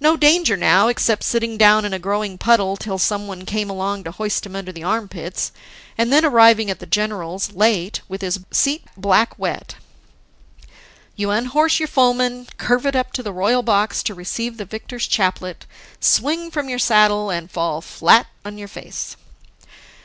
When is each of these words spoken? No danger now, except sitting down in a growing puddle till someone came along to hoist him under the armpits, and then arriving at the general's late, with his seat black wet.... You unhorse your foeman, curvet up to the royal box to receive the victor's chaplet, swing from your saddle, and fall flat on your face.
No 0.00 0.16
danger 0.16 0.56
now, 0.56 0.88
except 0.88 1.22
sitting 1.22 1.56
down 1.56 1.84
in 1.84 1.92
a 1.94 2.00
growing 2.00 2.38
puddle 2.38 2.76
till 2.76 2.98
someone 2.98 3.46
came 3.46 3.70
along 3.70 4.02
to 4.02 4.10
hoist 4.10 4.44
him 4.44 4.56
under 4.56 4.72
the 4.72 4.82
armpits, 4.82 5.52
and 5.96 6.12
then 6.12 6.24
arriving 6.24 6.70
at 6.72 6.80
the 6.80 6.86
general's 6.86 7.52
late, 7.52 8.00
with 8.08 8.20
his 8.20 8.40
seat 8.50 8.82
black 8.96 9.38
wet.... 9.38 9.76
You 11.14 11.30
unhorse 11.30 11.78
your 11.78 11.86
foeman, 11.86 12.48
curvet 12.58 12.96
up 12.96 13.12
to 13.12 13.22
the 13.22 13.32
royal 13.32 13.62
box 13.62 14.02
to 14.02 14.12
receive 14.14 14.56
the 14.56 14.64
victor's 14.64 15.06
chaplet, 15.06 15.66
swing 16.00 16.50
from 16.50 16.68
your 16.68 16.80
saddle, 16.80 17.30
and 17.30 17.48
fall 17.48 17.80
flat 17.80 18.26
on 18.44 18.58
your 18.58 18.66
face. 18.66 19.14